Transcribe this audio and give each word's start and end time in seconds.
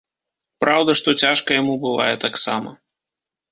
Праўда, 0.63 0.95
што 1.01 1.09
цяжка 1.27 1.49
яму 1.61 1.73
бывае 1.85 2.11
таксама. 2.27 2.69